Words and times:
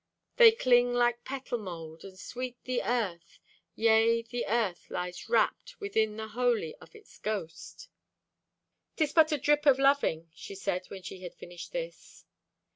They 0.37 0.51
cling 0.53 0.95
like 0.95 1.23
petal 1.25 1.59
mold, 1.59 2.03
and 2.03 2.17
sweet 2.17 2.57
the 2.63 2.81
Earth. 2.81 3.37
Yea, 3.75 4.23
the 4.23 4.47
Earth 4.47 4.89
lies 4.89 5.29
wrapped 5.29 5.79
Within 5.79 6.17
the 6.17 6.29
holy 6.29 6.73
of 6.77 6.95
its 6.95 7.19
ghost. 7.19 7.87
"'Tis 8.95 9.13
but 9.13 9.31
a 9.31 9.37
drip 9.37 9.67
o' 9.67 9.73
loving," 9.77 10.31
she 10.33 10.55
said 10.55 10.87
when 10.87 11.03
she 11.03 11.19
had 11.21 11.35
finished 11.35 11.71
this. 11.71 12.25